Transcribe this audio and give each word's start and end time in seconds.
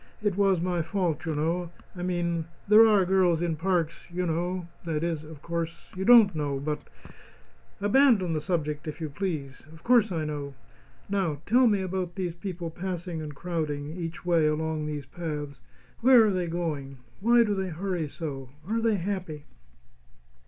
"It 0.23 0.35
was 0.35 0.59
my 0.61 0.81
fault, 0.81 1.23
you 1.27 1.35
know 1.35 1.69
I 1.95 2.01
mean, 2.01 2.45
there 2.67 2.87
are 2.87 3.05
girls 3.05 3.39
in 3.39 3.55
parks, 3.55 4.09
you 4.09 4.25
know 4.25 4.67
that 4.83 5.03
is, 5.03 5.23
of 5.23 5.43
course, 5.43 5.91
you 5.95 6.05
don't 6.05 6.33
know, 6.33 6.57
but" 6.59 6.89
"Abandon 7.87 8.33
the 8.33 8.41
subject, 8.41 8.87
if 8.87 8.99
you 8.99 9.09
please. 9.11 9.61
Of 9.71 9.83
course 9.83 10.11
I 10.11 10.25
know. 10.25 10.55
Now, 11.07 11.41
tell 11.45 11.67
me 11.67 11.81
about 11.83 12.15
these 12.15 12.33
people 12.33 12.71
passing 12.71 13.21
and 13.21 13.35
crowding, 13.35 13.95
each 13.95 14.25
way, 14.25 14.47
along 14.47 14.87
these 14.87 15.05
paths. 15.05 15.61
Where 15.99 16.25
are 16.25 16.31
they 16.33 16.47
going? 16.47 16.97
Why 17.19 17.43
do 17.43 17.53
they 17.53 17.69
hurry 17.69 18.07
so? 18.09 18.49
Are 18.67 18.81
they 18.81 18.95
happy?" 18.95 19.45